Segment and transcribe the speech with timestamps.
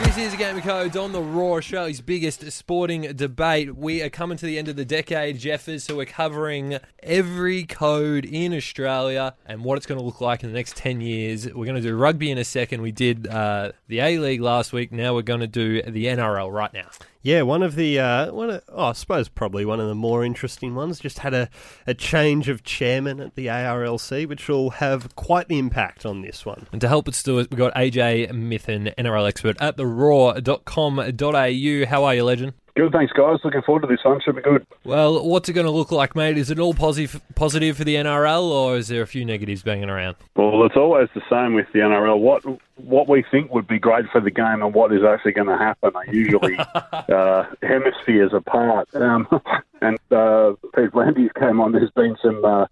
[0.00, 3.76] This is Game of Codes on the Roar, Australia's biggest sporting debate.
[3.76, 8.24] We are coming to the end of the decade, Jeffers, so we're covering every code
[8.24, 11.46] in Australia and what it's going to look like in the next 10 years.
[11.46, 12.80] We're going to do rugby in a second.
[12.80, 14.92] We did uh, the A League last week.
[14.92, 16.88] Now we're going to do the NRL right now.
[17.22, 20.24] Yeah, one of the uh, one of, oh, I suppose probably one of the more
[20.24, 21.00] interesting ones.
[21.00, 21.48] Just had a,
[21.86, 26.46] a change of chairman at the ARLC, which will have quite the impact on this
[26.46, 26.68] one.
[26.70, 31.86] And to help us do it, we've got AJ Mithen, NRL expert at the roar.com.au.
[31.86, 32.52] How are you, legend?
[32.78, 33.40] Good, thanks, guys.
[33.42, 34.20] Looking forward to this one.
[34.24, 34.64] Should be good.
[34.84, 36.38] Well, what's it going to look like, mate?
[36.38, 39.90] Is it all positive, positive for the NRL, or is there a few negatives banging
[39.90, 40.14] around?
[40.36, 42.20] Well, it's always the same with the NRL.
[42.20, 42.44] What
[42.76, 45.58] what we think would be great for the game and what is actually going to
[45.58, 46.56] happen are usually
[46.92, 48.88] uh, hemispheres apart.
[48.94, 49.26] Um,
[49.82, 51.72] and uh, Pete V'landys came on.
[51.72, 52.44] There's been some.
[52.44, 52.66] Uh,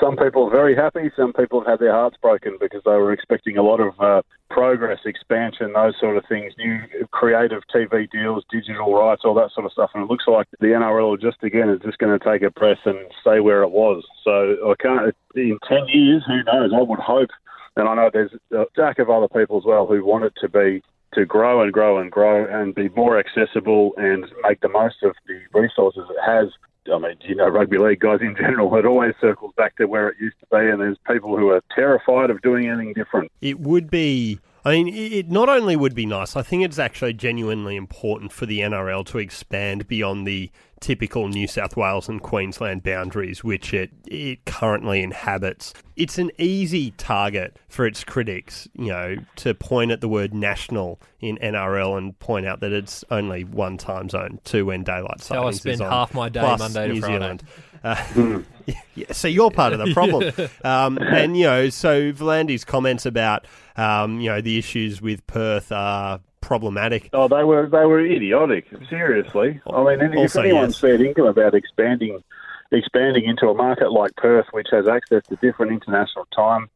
[0.00, 1.10] some people are very happy.
[1.16, 4.22] Some people have had their hearts broken because they were expecting a lot of uh,
[4.48, 6.78] progress, expansion, those sort of things, new
[7.10, 9.90] creative TV deals, digital rights, all that sort of stuff.
[9.94, 12.78] And it looks like the NRL just again is just going to take a breath
[12.84, 14.04] and stay where it was.
[14.22, 15.14] So I can't.
[15.34, 16.70] In ten years, who knows?
[16.74, 17.30] I would hope,
[17.76, 20.48] and I know there's a stack of other people as well who want it to
[20.48, 20.82] be
[21.14, 25.14] to grow and grow and grow and be more accessible and make the most of
[25.26, 26.48] the resources it has
[26.92, 30.08] I mean, you know, rugby league guys in general, it always circles back to where
[30.08, 33.30] it used to be, and there's people who are terrified of doing anything different.
[33.40, 34.40] It would be.
[34.64, 38.46] I mean, it not only would be nice, I think it's actually genuinely important for
[38.46, 43.90] the NRL to expand beyond the typical New South Wales and Queensland boundaries which it,
[44.06, 45.74] it currently inhabits.
[45.96, 51.00] It's an easy target for its critics, you know, to point at the word national
[51.20, 55.60] in NRL and point out that it's only one time zone, two when daylight savings
[55.60, 57.14] So I spend half my day plus Monday to New Friday.
[57.14, 57.42] Zealand.
[57.84, 58.40] Uh,
[58.94, 60.32] yeah, so you're part of the problem.
[60.64, 65.72] um, and, you know, so V'landys comments about, um, you know, the issues with Perth
[65.72, 67.08] are problematic.
[67.12, 68.66] Oh, they were they were idiotic.
[68.90, 70.80] Seriously, I mean, if Also, anyone's yes.
[70.80, 72.22] fair income about expanding
[72.70, 76.68] expanding into a market like Perth, which has access to different international time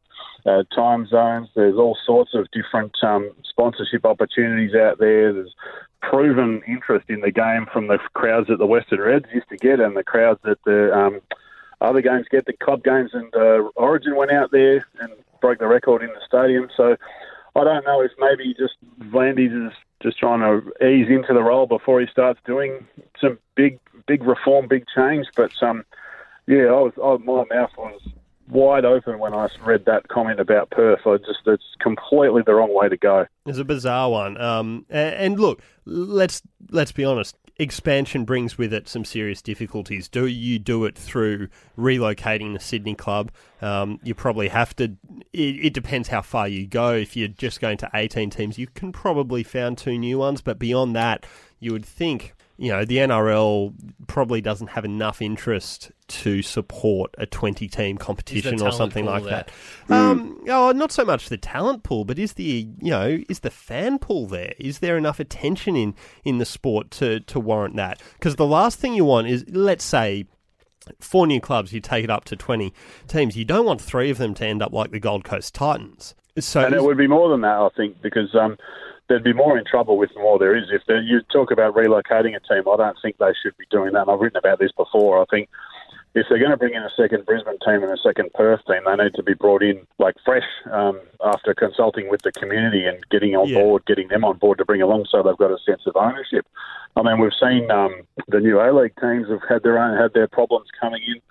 [0.45, 5.33] uh, time zones, there's all sorts of different um, sponsorship opportunities out there.
[5.33, 5.53] There's
[6.09, 9.79] proven interest in the game from the crowds that the Western Reds used to get,
[9.79, 11.21] and the crowds that the um,
[11.81, 12.45] other games get.
[12.45, 16.21] The club games and uh, Origin went out there and broke the record in the
[16.25, 16.69] stadium.
[16.75, 16.95] So
[17.55, 21.67] I don't know if maybe just V'landys is just trying to ease into the role
[21.67, 22.87] before he starts doing
[23.19, 25.27] some big, big reform, big change.
[25.35, 25.83] But um,
[26.47, 28.01] yeah, I was, I, my mouth was
[28.47, 31.01] wide open when I read that comment about Perth.
[31.05, 33.25] I just it's completely the wrong way to go.
[33.45, 34.39] It's a bizarre one.
[34.39, 37.35] Um, and, look, let's let's be honest.
[37.59, 40.07] Expansion brings with it some serious difficulties.
[40.07, 43.31] Do you do it through relocating the Sydney club?
[43.63, 44.95] Um, you probably have to.
[45.33, 46.93] It, it depends how far you go.
[46.93, 50.41] If you're just going to 18 teams, you can probably found two new ones.
[50.41, 51.25] But beyond that,
[51.59, 53.73] you would think you know the NRL
[54.07, 59.45] probably doesn't have enough interest to support a 20 team competition or something like there?
[59.87, 59.93] that.
[59.93, 63.51] Um, oh, not so much the talent pool, but is the you know is the
[63.51, 64.53] fan pool there?
[64.57, 68.01] Is there enough attention in in the sport to to warrant that?
[68.13, 70.25] Because the last thing you want is let's say.
[71.01, 72.73] Four new clubs, you take it up to 20
[73.09, 73.35] teams.
[73.35, 76.15] You don't want three of them to end up like the Gold Coast Titans.
[76.39, 78.57] So, And it would be more than that, I think, because um,
[79.07, 80.65] there'd be more in trouble with the more there is.
[80.71, 84.01] If you talk about relocating a team, I don't think they should be doing that.
[84.03, 85.21] And I've written about this before.
[85.21, 85.49] I think
[86.13, 88.81] if they're going to bring in a second Brisbane team and a second Perth team,
[88.85, 92.97] they need to be brought in like fresh um, after consulting with the community and
[93.09, 93.59] getting on Yeah.
[93.61, 96.45] board, getting them on board to bring along, so they've got a sense of ownership.
[96.95, 97.93] I mean, we've seen um,
[98.27, 101.21] the new A League teams have had their own had their problems coming in.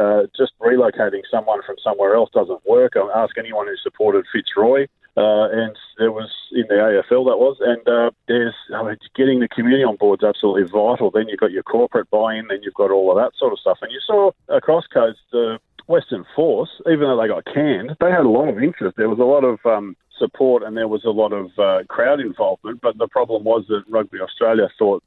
[0.00, 2.92] Uh, just relocating someone from somewhere else doesn't work.
[2.96, 4.86] I ask anyone who supported Fitzroy,
[5.16, 9.40] uh, and there was in the AFL that was, and uh, there's I mean, getting
[9.40, 11.10] the community on board is absolutely vital.
[11.10, 13.78] Then you've got your corporate buy-in, then you've got all of that sort of stuff.
[13.80, 18.26] And you saw across coast the Western Force, even though they got canned, they had
[18.26, 18.96] a lot of interest.
[18.96, 22.20] There was a lot of um, support and there was a lot of uh, crowd
[22.20, 22.80] involvement.
[22.80, 25.02] But the problem was that Rugby Australia thought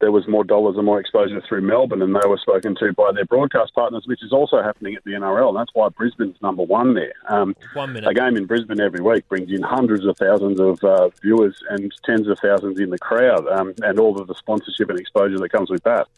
[0.00, 3.12] there was more dollars and more exposure through Melbourne, and they were spoken to by
[3.12, 5.48] their broadcast partners, which is also happening at the NRL.
[5.48, 7.12] And that's why Brisbane's number one there.
[7.28, 8.08] Um, One minute.
[8.10, 11.92] a game in Brisbane every week brings in hundreds of thousands of uh, viewers and
[12.04, 15.50] tens of thousands in the crowd, um, and all of the sponsorship and exposure that
[15.50, 16.08] comes with that.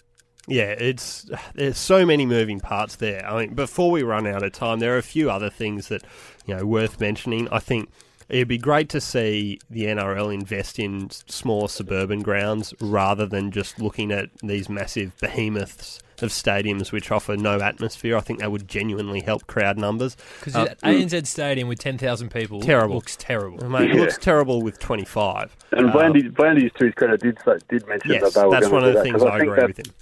[0.48, 3.24] Yeah, it's there's so many moving parts there.
[3.24, 6.02] I mean, before we run out of time, there are a few other things that
[6.46, 7.48] you know worth mentioning.
[7.52, 7.90] I think
[8.28, 13.78] It'd be great to see the NRL invest in smaller suburban grounds rather than just
[13.80, 18.16] looking at these massive behemoths of stadiums which offer no atmosphere.
[18.16, 20.16] I think that would genuinely help crowd numbers.
[20.38, 22.94] Because Uh, ANZ Stadium with 10,000 people Terrible.
[22.94, 23.68] looks terrible.
[23.68, 24.02] Mate, it Yeah.
[24.02, 25.56] looks terrible with 25.
[25.72, 28.68] And Uh, Blandy, Blandy's to his credit did did mention Yes, that they were that's
[28.68, 29.94] one of the that, things 'cause I think agree that with him.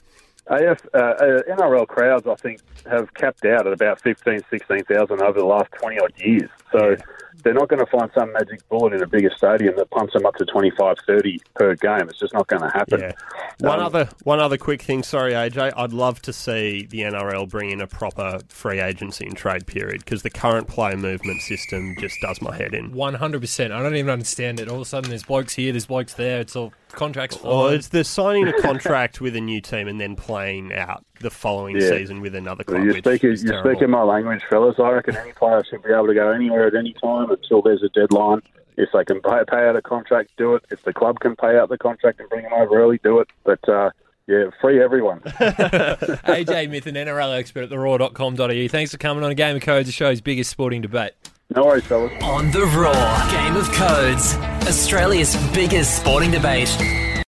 [0.51, 2.61] AF, uh, uh, NRL crowds, I think,
[2.91, 6.51] have capped out at about 15, 16,000 over the last 20 odd years.
[6.73, 6.97] So
[7.45, 10.27] they're not going to find some magic bullet in a bigger stadium that pumps them
[10.27, 12.09] up to 25, 30 per game.
[12.09, 13.01] It's just not going to happen.
[13.01, 13.13] Yeah.
[13.61, 15.03] One Um, other one other quick thing.
[15.03, 15.73] Sorry, AJ.
[15.77, 20.05] I'd love to see the NRL bring in a proper free agency and trade period
[20.05, 22.93] because the current player movement system just does my head in.
[22.93, 23.73] 100%.
[23.73, 24.69] I don't even understand it.
[24.69, 26.41] All of a sudden, there's blokes here, there's blokes there.
[26.41, 27.53] It's all contracts fine.
[27.53, 31.31] Or it's the signing a contract with a new team and then playing out the
[31.31, 31.89] following Yeah.
[31.91, 32.83] season with another club.
[32.85, 33.71] you're which speaking, is you're terrible.
[33.73, 34.77] speaking my language, fellas.
[34.79, 37.83] I reckon any player should be able to go anywhere at any time until there's
[37.83, 38.41] a deadline.
[38.81, 40.65] If they can pay, pay out a contract, do it.
[40.71, 43.29] If the club can pay out the contract and bring them over early, do it.
[43.45, 43.91] But uh,
[44.27, 45.21] yeah, free everyone.
[45.21, 48.69] AJ Mithen NRL expert at theroar.com.au.
[48.69, 51.13] Thanks for coming on a Game of Codes, the show's biggest sporting debate.
[51.55, 52.11] no worries, fellas.
[52.23, 53.31] On the Roar.
[53.31, 54.35] Game of Codes.
[54.67, 56.75] Australia's biggest sporting debate.